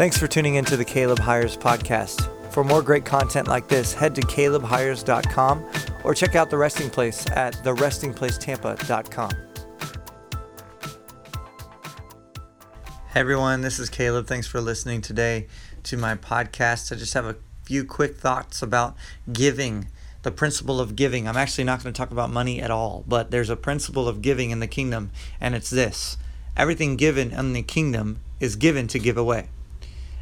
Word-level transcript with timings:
Thanks 0.00 0.16
for 0.16 0.26
tuning 0.26 0.54
into 0.54 0.78
the 0.78 0.84
Caleb 0.86 1.18
Hyers 1.18 1.58
podcast. 1.58 2.26
For 2.54 2.64
more 2.64 2.80
great 2.80 3.04
content 3.04 3.48
like 3.48 3.68
this, 3.68 3.92
head 3.92 4.14
to 4.14 4.22
calebhyers.com 4.22 5.70
or 6.04 6.14
check 6.14 6.34
out 6.34 6.48
The 6.48 6.56
Resting 6.56 6.88
Place 6.88 7.26
at 7.32 7.52
therestingplacetampa.com. 7.56 9.30
Hey 13.12 13.20
everyone, 13.20 13.60
this 13.60 13.78
is 13.78 13.90
Caleb. 13.90 14.26
Thanks 14.26 14.46
for 14.46 14.62
listening 14.62 15.02
today 15.02 15.48
to 15.82 15.98
my 15.98 16.14
podcast. 16.14 16.90
I 16.90 16.96
just 16.96 17.12
have 17.12 17.26
a 17.26 17.36
few 17.64 17.84
quick 17.84 18.16
thoughts 18.16 18.62
about 18.62 18.96
giving, 19.30 19.88
the 20.22 20.30
principle 20.30 20.80
of 20.80 20.96
giving. 20.96 21.28
I'm 21.28 21.36
actually 21.36 21.64
not 21.64 21.82
going 21.82 21.92
to 21.92 21.98
talk 21.98 22.10
about 22.10 22.30
money 22.30 22.62
at 22.62 22.70
all, 22.70 23.04
but 23.06 23.30
there's 23.30 23.50
a 23.50 23.54
principle 23.54 24.08
of 24.08 24.22
giving 24.22 24.50
in 24.50 24.60
the 24.60 24.66
kingdom, 24.66 25.10
and 25.42 25.54
it's 25.54 25.68
this 25.68 26.16
everything 26.56 26.96
given 26.96 27.32
in 27.32 27.52
the 27.52 27.62
kingdom 27.62 28.20
is 28.40 28.56
given 28.56 28.86
to 28.86 28.98
give 28.98 29.18
away. 29.18 29.50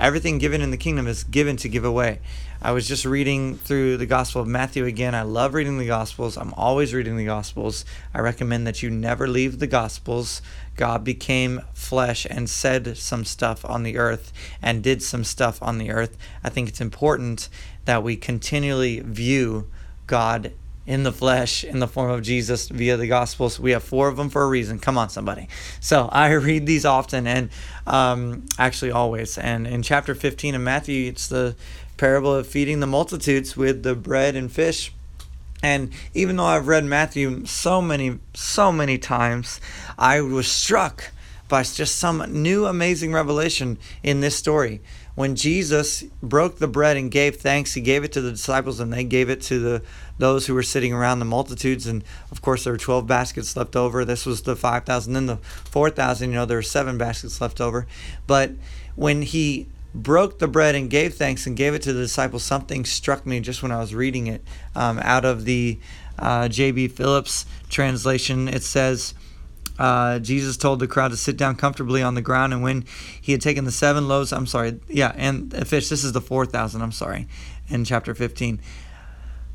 Everything 0.00 0.38
given 0.38 0.62
in 0.62 0.70
the 0.70 0.78
kingdom 0.78 1.06
is 1.06 1.24
given 1.24 1.58
to 1.58 1.68
give 1.68 1.84
away. 1.84 2.20
I 2.62 2.72
was 2.72 2.88
just 2.88 3.04
reading 3.04 3.58
through 3.58 3.98
the 3.98 4.06
Gospel 4.06 4.40
of 4.40 4.48
Matthew 4.48 4.86
again. 4.86 5.14
I 5.14 5.20
love 5.20 5.52
reading 5.52 5.76
the 5.76 5.86
Gospels. 5.86 6.38
I'm 6.38 6.54
always 6.54 6.94
reading 6.94 7.18
the 7.18 7.26
Gospels. 7.26 7.84
I 8.14 8.20
recommend 8.20 8.66
that 8.66 8.82
you 8.82 8.88
never 8.88 9.28
leave 9.28 9.58
the 9.58 9.66
Gospels. 9.66 10.40
God 10.74 11.04
became 11.04 11.60
flesh 11.74 12.26
and 12.30 12.48
said 12.48 12.96
some 12.96 13.26
stuff 13.26 13.62
on 13.62 13.82
the 13.82 13.98
earth 13.98 14.32
and 14.62 14.82
did 14.82 15.02
some 15.02 15.22
stuff 15.22 15.62
on 15.62 15.76
the 15.76 15.90
earth. 15.90 16.16
I 16.42 16.48
think 16.48 16.70
it's 16.70 16.80
important 16.80 17.50
that 17.84 18.02
we 18.02 18.16
continually 18.16 19.00
view 19.00 19.70
God 20.06 20.52
in 20.90 21.04
the 21.04 21.12
flesh 21.12 21.62
in 21.62 21.78
the 21.78 21.86
form 21.86 22.10
of 22.10 22.20
Jesus 22.20 22.68
via 22.68 22.96
the 22.96 23.06
Gospels. 23.06 23.60
We 23.60 23.70
have 23.70 23.84
four 23.84 24.08
of 24.08 24.16
them 24.16 24.28
for 24.28 24.42
a 24.42 24.48
reason. 24.48 24.80
Come 24.80 24.98
on, 24.98 25.08
somebody. 25.08 25.48
So 25.78 26.08
I 26.10 26.32
read 26.32 26.66
these 26.66 26.84
often 26.84 27.28
and 27.28 27.50
um, 27.86 28.46
actually 28.58 28.90
always. 28.90 29.38
And 29.38 29.68
in 29.68 29.82
chapter 29.82 30.16
15 30.16 30.56
of 30.56 30.60
Matthew, 30.60 31.08
it's 31.08 31.28
the 31.28 31.54
parable 31.96 32.34
of 32.34 32.48
feeding 32.48 32.80
the 32.80 32.88
multitudes 32.88 33.56
with 33.56 33.84
the 33.84 33.94
bread 33.94 34.34
and 34.34 34.50
fish. 34.50 34.92
And 35.62 35.92
even 36.12 36.34
though 36.34 36.46
I've 36.46 36.66
read 36.66 36.84
Matthew 36.84 37.46
so 37.46 37.80
many, 37.80 38.18
so 38.34 38.72
many 38.72 38.98
times, 38.98 39.60
I 39.96 40.22
was 40.22 40.50
struck 40.50 41.12
by 41.46 41.62
just 41.62 41.98
some 41.98 42.42
new 42.42 42.66
amazing 42.66 43.12
revelation 43.12 43.78
in 44.02 44.22
this 44.22 44.34
story 44.34 44.80
when 45.20 45.36
Jesus 45.36 46.02
broke 46.22 46.56
the 46.56 46.66
bread 46.66 46.96
and 46.96 47.10
gave 47.10 47.36
thanks, 47.36 47.74
he 47.74 47.82
gave 47.82 48.04
it 48.04 48.12
to 48.12 48.22
the 48.22 48.30
disciples 48.30 48.80
and 48.80 48.90
they 48.90 49.04
gave 49.04 49.28
it 49.28 49.42
to 49.42 49.58
the 49.58 49.82
those 50.20 50.46
who 50.46 50.54
were 50.54 50.62
sitting 50.62 50.92
around 50.92 51.18
the 51.18 51.24
multitudes. 51.24 51.86
And 51.86 52.04
of 52.30 52.42
course, 52.42 52.64
there 52.64 52.72
were 52.72 52.78
12 52.78 53.06
baskets 53.06 53.56
left 53.56 53.76
over. 53.76 54.04
This 54.04 54.26
was 54.26 54.42
the 54.42 54.56
5,000. 54.56 55.12
Then 55.12 55.26
the 55.26 55.36
4,000, 55.36 56.30
you 56.30 56.34
know, 56.36 56.46
there 56.46 56.58
were 56.58 56.62
seven 56.62 56.98
baskets 56.98 57.40
left 57.40 57.60
over. 57.60 57.86
But 58.26 58.52
when 58.94 59.22
he 59.22 59.66
broke 59.94 60.38
the 60.38 60.48
bread 60.48 60.74
and 60.74 60.88
gave 60.88 61.14
thanks 61.14 61.46
and 61.46 61.56
gave 61.56 61.74
it 61.74 61.82
to 61.82 61.92
the 61.92 62.02
disciples, 62.02 62.44
something 62.44 62.84
struck 62.84 63.26
me 63.26 63.40
just 63.40 63.62
when 63.62 63.72
I 63.72 63.80
was 63.80 63.94
reading 63.94 64.28
it 64.28 64.44
um, 64.76 64.98
out 65.00 65.24
of 65.24 65.44
the 65.44 65.78
uh, 66.18 66.48
J.B. 66.48 66.88
Phillips 66.88 67.46
translation. 67.68 68.46
It 68.46 68.62
says, 68.62 69.14
uh, 69.80 70.18
Jesus 70.18 70.58
told 70.58 70.78
the 70.78 70.86
crowd 70.86 71.10
to 71.10 71.16
sit 71.16 71.38
down 71.38 71.56
comfortably 71.56 72.02
on 72.02 72.14
the 72.14 72.20
ground, 72.20 72.52
and 72.52 72.62
when 72.62 72.84
he 73.18 73.32
had 73.32 73.40
taken 73.40 73.64
the 73.64 73.72
seven 73.72 74.08
loaves, 74.08 74.30
I'm 74.30 74.46
sorry, 74.46 74.78
yeah, 74.88 75.14
and 75.16 75.54
a 75.54 75.64
fish, 75.64 75.88
this 75.88 76.04
is 76.04 76.12
the 76.12 76.20
4,000, 76.20 76.82
I'm 76.82 76.92
sorry, 76.92 77.26
in 77.68 77.86
chapter 77.86 78.14
15, 78.14 78.60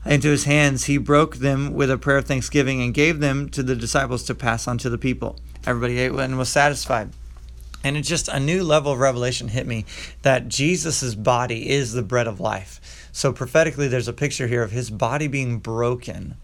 into 0.05 0.29
his 0.29 0.43
hands, 0.43 0.85
he 0.85 0.97
broke 0.97 1.37
them 1.37 1.73
with 1.73 1.89
a 1.89 1.97
prayer 1.97 2.17
of 2.17 2.25
thanksgiving 2.25 2.81
and 2.81 2.93
gave 2.93 3.19
them 3.19 3.49
to 3.49 3.63
the 3.63 3.75
disciples 3.75 4.23
to 4.23 4.35
pass 4.35 4.67
on 4.67 4.77
to 4.79 4.89
the 4.89 4.97
people. 4.97 5.39
Everybody 5.65 5.97
ate 5.97 6.11
and 6.11 6.37
was 6.37 6.49
satisfied. 6.49 7.09
And 7.83 7.97
it 7.97 8.01
just 8.01 8.27
a 8.27 8.39
new 8.39 8.63
level 8.63 8.93
of 8.93 8.99
revelation 8.99 9.47
hit 9.47 9.67
me 9.67 9.85
that 10.21 10.47
Jesus' 10.47 11.15
body 11.15 11.69
is 11.69 11.93
the 11.93 12.01
bread 12.01 12.27
of 12.27 12.39
life. 12.39 13.09
So 13.11 13.31
prophetically, 13.31 13.87
there's 13.87 14.07
a 14.07 14.13
picture 14.13 14.47
here 14.47 14.63
of 14.63 14.71
his 14.71 14.89
body 14.89 15.27
being 15.27 15.59
broken 15.59 16.35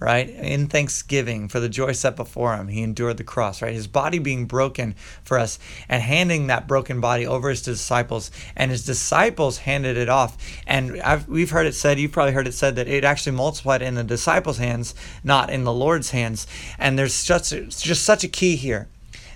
right? 0.00 0.30
In 0.30 0.66
thanksgiving 0.66 1.46
for 1.48 1.60
the 1.60 1.68
joy 1.68 1.92
set 1.92 2.16
before 2.16 2.56
him, 2.56 2.68
he 2.68 2.82
endured 2.82 3.18
the 3.18 3.24
cross, 3.24 3.60
right? 3.60 3.74
His 3.74 3.86
body 3.86 4.18
being 4.18 4.46
broken 4.46 4.94
for 5.22 5.38
us 5.38 5.58
and 5.90 6.02
handing 6.02 6.46
that 6.46 6.66
broken 6.66 7.02
body 7.02 7.26
over 7.26 7.48
to 7.48 7.50
his 7.50 7.62
disciples. 7.62 8.30
And 8.56 8.70
his 8.70 8.86
disciples 8.86 9.58
handed 9.58 9.98
it 9.98 10.08
off. 10.08 10.38
And 10.66 11.00
I've, 11.02 11.28
we've 11.28 11.50
heard 11.50 11.66
it 11.66 11.74
said, 11.74 12.00
you've 12.00 12.12
probably 12.12 12.32
heard 12.32 12.48
it 12.48 12.54
said 12.54 12.76
that 12.76 12.88
it 12.88 13.04
actually 13.04 13.36
multiplied 13.36 13.82
in 13.82 13.94
the 13.94 14.02
disciples' 14.02 14.56
hands, 14.56 14.94
not 15.22 15.50
in 15.50 15.64
the 15.64 15.72
Lord's 15.72 16.10
hands. 16.10 16.46
And 16.78 16.98
there's 16.98 17.22
just, 17.24 17.52
just 17.52 18.02
such 18.02 18.24
a 18.24 18.28
key 18.28 18.56
here 18.56 18.88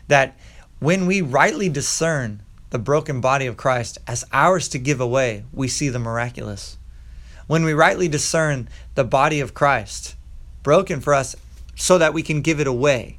that 0.08 0.38
when 0.80 1.04
we 1.04 1.20
rightly 1.20 1.68
discern 1.68 2.42
the 2.70 2.78
broken 2.78 3.20
body 3.20 3.46
of 3.46 3.58
Christ 3.58 3.98
as 4.06 4.24
ours 4.32 4.66
to 4.68 4.78
give 4.78 5.00
away, 5.00 5.44
we 5.52 5.68
see 5.68 5.90
the 5.90 5.98
miraculous. 5.98 6.78
When 7.46 7.64
we 7.64 7.74
rightly 7.74 8.08
discern 8.08 8.70
the 8.94 9.04
body 9.04 9.40
of 9.40 9.52
Christ, 9.52 10.16
broken 10.64 11.00
for 11.00 11.14
us 11.14 11.36
so 11.76 11.98
that 11.98 12.12
we 12.12 12.24
can 12.24 12.40
give 12.40 12.58
it 12.58 12.66
away. 12.66 13.18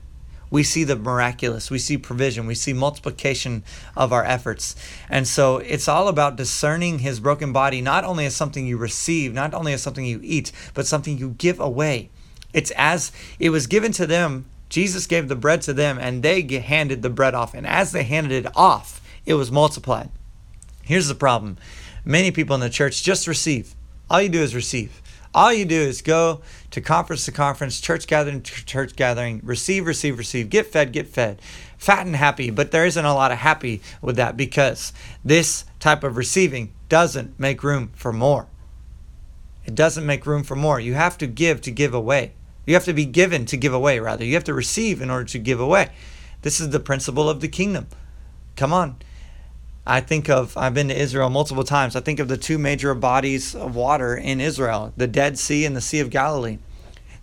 We 0.52 0.64
see 0.64 0.84
the 0.84 0.96
miraculous, 0.96 1.72
we 1.72 1.80
see 1.80 1.98
provision, 1.98 2.46
we 2.46 2.56
see 2.56 2.74
multiplication 2.74 3.64
of 3.96 4.14
our 4.14 4.24
efforts. 4.24 4.76
And 5.10 5.28
so 5.28 5.58
it's 5.58 5.88
all 5.88 6.08
about 6.08 6.36
discerning 6.36 7.00
his 7.00 7.20
broken 7.20 7.52
body 7.54 7.82
not 7.82 8.04
only 8.04 8.26
as 8.26 8.36
something 8.36 8.68
you 8.68 8.78
receive, 8.78 9.34
not 9.34 9.54
only 9.54 9.74
as 9.74 9.82
something 9.82 10.06
you 10.06 10.20
eat, 10.24 10.52
but 10.74 10.86
something 10.86 11.18
you 11.18 11.36
give 11.38 11.60
away. 11.60 12.10
It's 12.54 12.72
as 12.72 13.12
it 13.40 13.50
was 13.50 13.68
given 13.68 13.92
to 13.94 14.06
them, 14.06 14.46
Jesus 14.70 15.08
gave 15.08 15.28
the 15.28 15.36
bread 15.36 15.62
to 15.64 15.74
them, 15.74 15.98
and 16.00 16.24
they 16.24 16.42
handed 16.42 17.02
the 17.02 17.10
bread 17.10 17.34
off. 17.34 17.54
And 17.54 17.68
as 17.68 17.92
they 17.92 18.04
handed 18.04 18.46
it 18.46 18.52
off, 18.56 19.02
it 19.26 19.36
was 19.36 19.52
multiplied. 19.52 20.10
Here's 20.84 21.08
the 21.08 21.16
problem 21.16 21.58
many 22.04 22.32
people 22.32 22.56
in 22.56 22.62
the 22.62 22.70
church 22.70 23.04
just 23.04 23.28
receive. 23.28 23.76
All 24.10 24.22
you 24.22 24.30
do 24.30 24.42
is 24.42 24.54
receive. 24.54 25.02
All 25.36 25.52
you 25.52 25.66
do 25.66 25.82
is 25.82 26.02
go 26.02 26.40
to 26.72 26.80
conference 26.80 27.26
to 27.26 27.32
conference, 27.34 27.82
church 27.82 28.08
gathering 28.08 28.42
to 28.42 28.66
church 28.66 28.96
gathering, 28.96 29.42
receive, 29.44 29.86
receive, 29.86 30.18
receive, 30.18 30.50
get 30.50 30.66
fed, 30.66 30.94
get 30.94 31.08
fed, 31.08 31.42
fat 31.78 32.06
and 32.06 32.16
happy. 32.16 32.50
But 32.50 32.72
there 32.72 32.86
isn't 32.86 33.04
a 33.04 33.14
lot 33.14 33.34
of 33.34 33.40
happy 33.40 33.82
with 34.02 34.16
that 34.16 34.38
because 34.38 34.94
this 35.26 35.66
type 35.82 36.06
of 36.06 36.16
receiving 36.16 36.72
doesn't 36.88 37.38
make 37.38 37.64
room 37.64 37.92
for 37.96 38.14
more. 38.14 38.48
It 39.66 39.76
doesn't 39.76 40.06
make 40.06 40.26
room 40.26 40.44
for 40.44 40.56
more. 40.56 40.80
You 40.80 40.94
have 40.94 41.18
to 41.18 41.28
give 41.28 41.60
to 41.62 41.72
give 41.72 41.94
away. 41.94 42.32
You 42.66 42.74
have 42.76 42.86
to 42.86 42.94
be 42.94 43.06
given 43.06 43.46
to 43.48 43.58
give 43.58 43.74
away, 43.74 44.00
rather. 44.00 44.24
You 44.24 44.36
have 44.36 44.46
to 44.46 44.54
receive 44.54 45.02
in 45.02 45.10
order 45.10 45.26
to 45.26 45.40
give 45.40 45.60
away. 45.60 45.90
This 46.44 46.62
is 46.62 46.70
the 46.70 46.80
principle 46.80 47.30
of 47.30 47.42
the 47.42 47.50
kingdom. 47.50 47.88
Come 48.56 48.72
on. 48.72 48.96
I 49.88 50.02
think 50.02 50.30
of, 50.30 50.58
I've 50.58 50.74
been 50.74 50.88
to 50.88 51.00
Israel 51.00 51.30
multiple 51.30 51.64
times. 51.64 51.96
I 51.96 52.00
think 52.00 52.20
of 52.20 52.28
the 52.28 52.38
two 52.38 52.58
major 52.58 52.94
bodies 52.96 53.54
of 53.54 53.76
water 53.76 54.16
in 54.16 54.42
Israel 54.42 54.94
the 54.98 55.08
Dead 55.08 55.38
Sea 55.38 55.66
and 55.66 55.76
the 55.76 55.82
Sea 55.82 56.00
of 56.00 56.10
Galilee. 56.10 56.58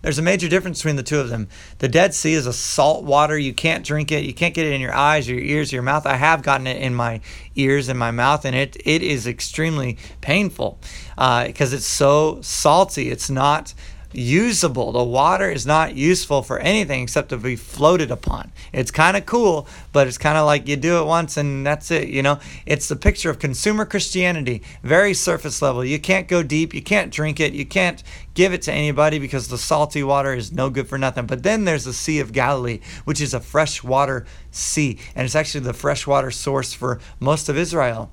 There's 0.03 0.19
a 0.19 0.21
major 0.21 0.49
difference 0.49 0.79
between 0.79 0.97
the 0.97 1.03
two 1.03 1.21
of 1.21 1.29
them. 1.29 1.47
The 1.79 1.87
Dead 1.87 2.13
Sea 2.13 2.33
is 2.33 2.45
a 2.45 2.51
salt 2.51 3.05
water. 3.05 3.37
You 3.37 3.53
can't 3.53 3.85
drink 3.85 4.11
it. 4.11 4.25
You 4.25 4.33
can't 4.33 4.53
get 4.53 4.65
it 4.65 4.73
in 4.73 4.81
your 4.81 4.93
eyes, 4.93 5.29
your 5.29 5.39
ears, 5.39 5.71
your 5.71 5.81
mouth. 5.81 6.05
I 6.05 6.15
have 6.15 6.43
gotten 6.43 6.67
it 6.67 6.81
in 6.81 6.93
my 6.93 7.21
ears 7.55 7.87
and 7.87 7.97
my 7.97 8.11
mouth, 8.11 8.43
and 8.43 8.53
it 8.53 8.75
it 8.85 9.01
is 9.01 9.25
extremely 9.25 9.97
painful 10.19 10.77
because 11.15 11.73
uh, 11.73 11.77
it's 11.77 11.85
so 11.85 12.41
salty. 12.41 13.11
It's 13.11 13.29
not 13.29 13.73
usable. 14.13 14.91
The 14.91 15.03
water 15.03 15.49
is 15.49 15.65
not 15.65 15.95
useful 15.95 16.41
for 16.41 16.59
anything 16.59 17.03
except 17.03 17.29
to 17.29 17.37
be 17.37 17.55
floated 17.55 18.11
upon. 18.11 18.51
It's 18.71 18.91
kind 18.91 19.17
of 19.17 19.25
cool, 19.25 19.67
but 19.91 20.07
it's 20.07 20.17
kind 20.17 20.37
of 20.37 20.45
like 20.45 20.67
you 20.67 20.75
do 20.75 20.99
it 20.99 21.05
once 21.05 21.37
and 21.37 21.65
that's 21.65 21.91
it, 21.91 22.09
you 22.09 22.21
know? 22.21 22.39
It's 22.65 22.87
the 22.87 22.95
picture 22.95 23.29
of 23.29 23.39
consumer 23.39 23.85
Christianity, 23.85 24.61
very 24.83 25.13
surface 25.13 25.61
level. 25.61 25.83
You 25.83 25.99
can't 25.99 26.27
go 26.27 26.43
deep, 26.43 26.73
you 26.73 26.81
can't 26.81 27.11
drink 27.11 27.39
it, 27.39 27.53
you 27.53 27.65
can't 27.65 28.03
give 28.33 28.53
it 28.53 28.61
to 28.63 28.71
anybody 28.71 29.19
because 29.19 29.47
the 29.47 29.57
salty 29.57 30.03
water 30.03 30.33
is 30.33 30.51
no 30.51 30.69
good 30.69 30.87
for 30.87 30.97
nothing. 30.97 31.25
But 31.25 31.43
then 31.43 31.65
there's 31.65 31.85
the 31.85 31.93
Sea 31.93 32.19
of 32.19 32.31
Galilee, 32.31 32.79
which 33.05 33.21
is 33.21 33.33
a 33.33 33.39
freshwater 33.39 34.25
sea, 34.51 34.97
and 35.15 35.25
it's 35.25 35.35
actually 35.35 35.61
the 35.61 35.73
freshwater 35.73 36.31
source 36.31 36.73
for 36.73 36.99
most 37.19 37.49
of 37.49 37.57
Israel. 37.57 38.11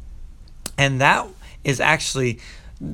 And 0.77 1.01
that 1.01 1.27
is 1.65 1.81
actually 1.81 2.39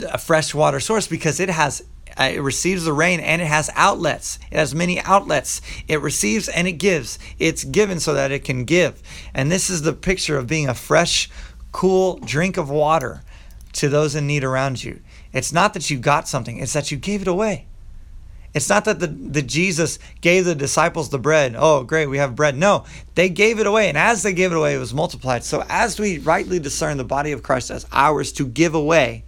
a 0.09 0.19
freshwater 0.19 0.81
source 0.81 1.07
because 1.07 1.39
it 1.39 1.49
has 1.49 1.85
uh, 2.19 2.31
it 2.33 2.41
receives 2.41 2.85
the 2.85 2.93
rain 2.93 3.21
and 3.21 3.43
it 3.43 3.47
has 3.47 3.71
outlets. 3.75 4.39
It 4.51 4.57
has 4.57 4.75
many 4.75 5.01
outlets. 5.01 5.61
It 5.87 6.01
receives 6.01 6.49
and 6.49 6.67
it 6.67 6.73
gives. 6.73 7.19
It's 7.39 7.65
given 7.65 8.01
so 8.01 8.15
that 8.15 8.33
it 8.33 8.45
can 8.45 8.65
give. 8.65 9.03
And 9.35 9.51
this 9.51 9.69
is 9.69 9.83
the 9.83 9.93
picture 9.93 10.39
of 10.39 10.47
being 10.47 10.69
a 10.69 10.75
fresh, 10.75 11.29
cool 11.73 12.17
drink 12.19 12.57
of 12.57 12.71
water 12.71 13.23
to 13.75 13.89
those 13.89 14.15
in 14.15 14.27
need 14.27 14.45
around 14.45 14.83
you. 14.83 15.01
It's 15.33 15.53
not 15.53 15.75
that 15.75 15.91
you 15.91 15.99
got 15.99 16.29
something, 16.29 16.59
it's 16.59 16.73
that 16.73 16.91
you 16.91 16.97
gave 16.97 17.23
it 17.23 17.29
away. 17.29 17.67
It's 18.55 18.71
not 18.71 18.87
that 18.87 19.01
the, 19.01 19.09
the 19.09 19.43
Jesus 19.43 19.99
gave 20.23 20.47
the 20.47 20.55
disciples 20.55 21.11
the 21.11 21.19
bread. 21.19 21.55
Oh, 21.59 21.85
great, 21.85 22.07
we 22.07 22.17
have 22.17 22.35
bread. 22.35 22.57
No, 22.57 22.87
they 23.15 23.29
gave 23.29 23.61
it 23.61 23.67
away. 23.67 23.91
And 23.91 23.99
as 23.99 24.23
they 24.23 24.33
gave 24.33 24.51
it 24.51 24.57
away, 24.57 24.75
it 24.75 24.79
was 24.79 24.95
multiplied. 24.95 25.45
So 25.45 25.63
as 25.69 26.01
we 26.01 26.21
rightly 26.21 26.59
discern 26.59 26.97
the 26.97 27.05
body 27.05 27.33
of 27.33 27.43
Christ 27.43 27.71
as 27.71 27.85
ours 27.93 28.33
to 28.33 28.47
give 28.47 28.75
away, 28.75 29.25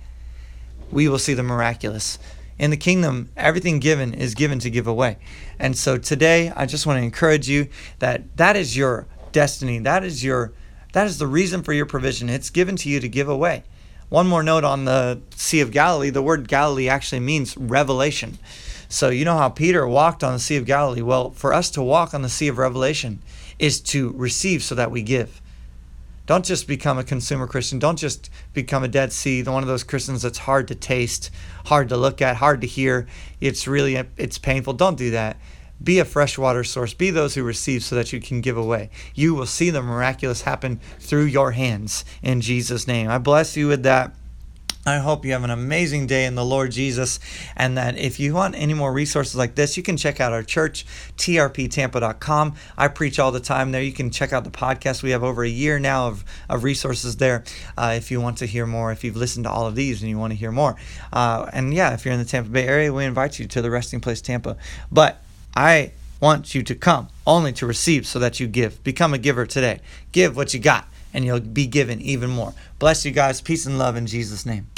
we 0.90 1.10
will 1.10 1.18
see 1.18 1.34
the 1.34 1.42
miraculous 1.42 2.18
in 2.58 2.70
the 2.70 2.76
kingdom, 2.76 3.30
everything 3.36 3.78
given 3.78 4.12
is 4.14 4.34
given 4.34 4.58
to 4.60 4.70
give 4.70 4.86
away. 4.86 5.18
And 5.58 5.76
so 5.76 5.96
today, 5.96 6.52
I 6.56 6.66
just 6.66 6.86
want 6.86 6.98
to 6.98 7.02
encourage 7.04 7.48
you 7.48 7.68
that 8.00 8.36
that 8.36 8.56
is 8.56 8.76
your 8.76 9.06
destiny. 9.32 9.78
That 9.78 10.04
is 10.04 10.24
your 10.24 10.52
That 10.92 11.06
is 11.06 11.18
the 11.18 11.26
reason 11.26 11.62
for 11.62 11.72
your 11.72 11.86
provision. 11.86 12.28
It's 12.28 12.50
given 12.50 12.76
to 12.76 12.88
you 12.88 12.98
to 13.00 13.08
give 13.08 13.28
away. 13.28 13.62
One 14.08 14.26
more 14.26 14.42
note 14.42 14.64
on 14.64 14.86
the 14.86 15.20
Sea 15.36 15.60
of 15.60 15.70
Galilee 15.70 16.10
the 16.10 16.22
word 16.22 16.48
Galilee 16.48 16.88
actually 16.88 17.20
means 17.20 17.56
revelation. 17.56 18.38
So, 18.88 19.10
you 19.10 19.26
know 19.26 19.36
how 19.36 19.50
Peter 19.50 19.86
walked 19.86 20.24
on 20.24 20.32
the 20.32 20.38
Sea 20.38 20.56
of 20.56 20.64
Galilee? 20.64 21.02
Well, 21.02 21.30
for 21.30 21.52
us 21.52 21.68
to 21.72 21.82
walk 21.82 22.14
on 22.14 22.22
the 22.22 22.30
Sea 22.30 22.48
of 22.48 22.56
Revelation 22.56 23.20
is 23.58 23.82
to 23.82 24.12
receive 24.16 24.62
so 24.62 24.74
that 24.74 24.90
we 24.90 25.02
give. 25.02 25.42
Don't 26.28 26.44
just 26.44 26.68
become 26.68 26.98
a 26.98 27.04
consumer 27.04 27.46
Christian. 27.46 27.78
Don't 27.78 27.98
just 27.98 28.28
become 28.52 28.84
a 28.84 28.88
Dead 28.88 29.14
Sea, 29.14 29.42
one 29.44 29.62
of 29.62 29.66
those 29.66 29.82
Christians 29.82 30.20
that's 30.20 30.36
hard 30.36 30.68
to 30.68 30.74
taste, 30.74 31.30
hard 31.64 31.88
to 31.88 31.96
look 31.96 32.20
at, 32.20 32.36
hard 32.36 32.60
to 32.60 32.66
hear. 32.66 33.06
It's 33.40 33.66
really 33.66 33.96
it's 34.18 34.36
painful. 34.36 34.74
Don't 34.74 34.98
do 34.98 35.12
that. 35.12 35.40
Be 35.82 36.00
a 36.00 36.04
freshwater 36.04 36.64
source. 36.64 36.92
Be 36.92 37.10
those 37.10 37.34
who 37.34 37.42
receive 37.42 37.82
so 37.82 37.96
that 37.96 38.12
you 38.12 38.20
can 38.20 38.42
give 38.42 38.58
away. 38.58 38.90
You 39.14 39.34
will 39.34 39.46
see 39.46 39.70
the 39.70 39.80
miraculous 39.80 40.42
happen 40.42 40.80
through 41.00 41.24
your 41.24 41.52
hands 41.52 42.04
in 42.22 42.42
Jesus' 42.42 42.86
name. 42.86 43.08
I 43.08 43.16
bless 43.16 43.56
you 43.56 43.66
with 43.68 43.82
that. 43.84 44.14
I 44.88 44.98
hope 44.98 45.24
you 45.24 45.32
have 45.32 45.44
an 45.44 45.50
amazing 45.50 46.06
day 46.06 46.24
in 46.24 46.34
the 46.34 46.44
Lord 46.44 46.72
Jesus. 46.72 47.20
And 47.56 47.76
that 47.76 47.96
if 47.98 48.18
you 48.18 48.34
want 48.34 48.54
any 48.56 48.74
more 48.74 48.92
resources 48.92 49.36
like 49.36 49.54
this, 49.54 49.76
you 49.76 49.82
can 49.82 49.96
check 49.96 50.20
out 50.20 50.32
our 50.32 50.42
church, 50.42 50.86
trptampa.com. 51.16 52.54
I 52.76 52.88
preach 52.88 53.18
all 53.18 53.30
the 53.30 53.40
time 53.40 53.72
there. 53.72 53.82
You 53.82 53.92
can 53.92 54.10
check 54.10 54.32
out 54.32 54.44
the 54.44 54.50
podcast. 54.50 55.02
We 55.02 55.10
have 55.10 55.22
over 55.22 55.44
a 55.44 55.48
year 55.48 55.78
now 55.78 56.08
of, 56.08 56.24
of 56.48 56.64
resources 56.64 57.16
there 57.16 57.44
uh, 57.76 57.94
if 57.96 58.10
you 58.10 58.20
want 58.20 58.38
to 58.38 58.46
hear 58.46 58.66
more, 58.66 58.90
if 58.90 59.04
you've 59.04 59.16
listened 59.16 59.44
to 59.44 59.50
all 59.50 59.66
of 59.66 59.74
these 59.74 60.00
and 60.02 60.10
you 60.10 60.18
want 60.18 60.32
to 60.32 60.36
hear 60.36 60.52
more. 60.52 60.76
Uh, 61.12 61.48
and 61.52 61.74
yeah, 61.74 61.94
if 61.94 62.04
you're 62.04 62.14
in 62.14 62.20
the 62.20 62.26
Tampa 62.26 62.50
Bay 62.50 62.66
area, 62.66 62.92
we 62.92 63.04
invite 63.04 63.38
you 63.38 63.46
to 63.46 63.62
the 63.62 63.70
Resting 63.70 64.00
Place 64.00 64.20
Tampa. 64.20 64.56
But 64.90 65.22
I 65.54 65.92
want 66.20 66.54
you 66.54 66.62
to 66.62 66.74
come 66.74 67.08
only 67.26 67.52
to 67.54 67.66
receive 67.66 68.06
so 68.06 68.18
that 68.18 68.40
you 68.40 68.46
give. 68.46 68.82
Become 68.84 69.14
a 69.14 69.18
giver 69.18 69.46
today. 69.46 69.80
Give 70.12 70.36
what 70.36 70.54
you 70.54 70.60
got, 70.60 70.88
and 71.18 71.26
you'll 71.26 71.40
be 71.40 71.66
given 71.66 72.00
even 72.00 72.30
more. 72.30 72.54
Bless 72.78 73.04
you 73.04 73.10
guys. 73.10 73.40
Peace 73.40 73.66
and 73.66 73.76
love 73.76 73.96
in 73.96 74.06
Jesus' 74.06 74.46
name. 74.46 74.68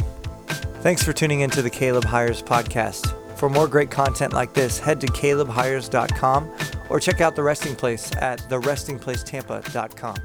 Thanks 0.80 1.02
for 1.02 1.12
tuning 1.12 1.40
into 1.40 1.60
the 1.60 1.68
Caleb 1.68 2.04
Hyers 2.04 2.42
podcast. 2.42 3.14
For 3.36 3.50
more 3.50 3.68
great 3.68 3.90
content 3.90 4.32
like 4.32 4.54
this, 4.54 4.78
head 4.78 5.02
to 5.02 5.06
calebhyers.com 5.08 6.50
or 6.88 6.98
check 6.98 7.20
out 7.20 7.36
The 7.36 7.42
Resting 7.42 7.76
Place 7.76 8.10
at 8.16 8.38
therestingplacetampa.com. 8.48 10.16